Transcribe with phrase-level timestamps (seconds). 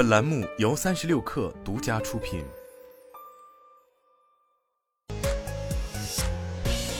[0.00, 2.42] 本栏目由三十六氪独家出品。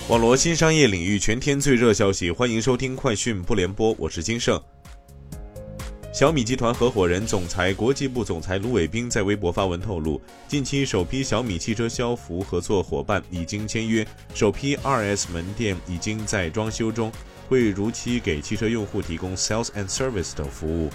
[0.07, 4.62] 网罗新商业领域全天最热消息，欢迎收听快讯不联播，我是金盛。
[6.12, 17.10] 小米集团合伙人、总裁、国际部总裁卢伟冰在微博发文透露，近期首批小米汽车消服合作伙伴已经签约，首批 2S 门店已经在装修中，
[17.48, 20.91] 会如期给汽车用户提供 Sales and Service 等服务。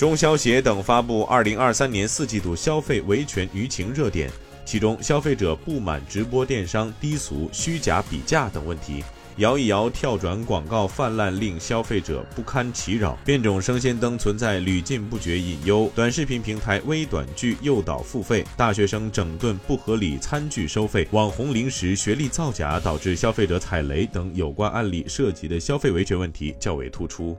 [0.00, 4.30] 中消协等发布2023年四季度消费维权舆情热点。
[4.64, 9.02] 其中，消费者不满直播电商低俗、虚假比价等问题；
[9.36, 27.36] 摇一摇跳转广告泛滥，令消费者不堪其扰；变种生鲜灯存在屡禁不绝隐忧；短视频平台微短剧诱导付费；大学生整顿不合理餐具收费；网红零食学历造假导致消费者踩雷等有关案例涉及的消费维权问题较为突出。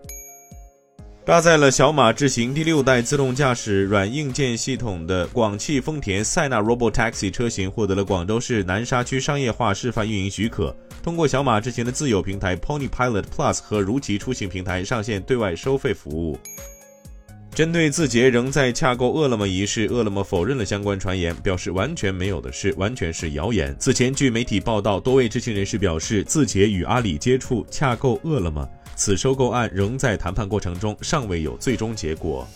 [1.24, 16.40] 搭载了小马智行第六代自动驾驶软硬件系统的广汽丰田塞纳 Robotaxi 车型获得了广州市南沙区商业化示范运营许可，通过小马智行的自有平台 Pony Pilot Plus 和如祺出行平台上线对外收费服务。
[17.54, 23.76] 针对字节仍在洽购饿了么一事，饿了么否认了相关传言，表示完全没有的事，完全是谣言。
[23.78, 28.66] 此前据媒体报道，多位知情人士表示，字节与阿里接触洽购饿了么。
[28.96, 32.48] 此收购案仍在谈判过程中，尚未有最终结果。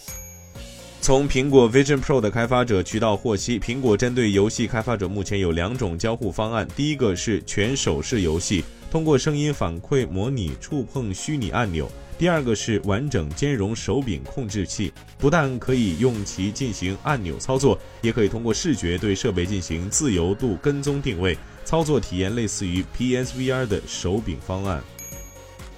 [1.02, 11.86] 从苹果 Vision Pro 的开发者渠道获悉，苹果针对游戏开发者目前有两种交互方案：第一个是全手势游戏，通过声音反馈模拟触碰虚拟按钮；
[12.18, 24.82] 第二个是完整兼容手柄控制器，不但可以用其进行按钮操作，也可以通过视觉对设备进行自由度跟踪定位，操作体验类似于 PSVR 的手柄方案。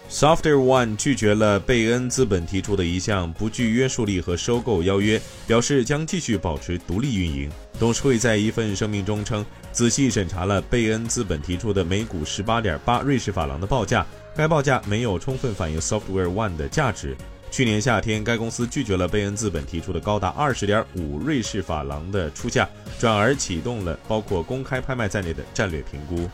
[0.10, 7.52] Software One 拒绝了贝恩资本提出的一项不具约束力和收购邀约，表示将继续保持独立运营。
[7.80, 14.06] 董事会在一份声明中称，仔细审查了贝恩资本提出的每股十八点八瑞士法郎的报价，
[14.36, 17.16] 该报价没有充分反映 Software One 的价值。
[17.52, 22.68] 去年夏天，该公司拒绝了贝恩资本提出的高达二十点五瑞士法郎的出价，
[23.00, 26.30] 转而启动了包括公开拍卖在内的战略评估。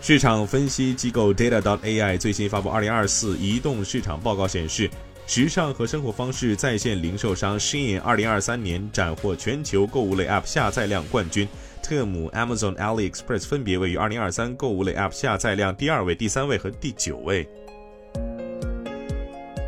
[0.00, 4.88] 市场分析机构 Data dot AI 最新发布2024移动市场报告显示，
[5.28, 11.46] 时尚和生活方式在线零售商 Shein，二零二三年斩获全球购物类 App 下载量冠军，
[11.82, 17.46] 特姆、Amazon、AliExpress 分别位于二零二三购物类 App 下载量第二位、第三位和第九位。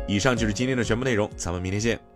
[0.07, 2.10] 以上就是今天的全部内容，咱们明天见。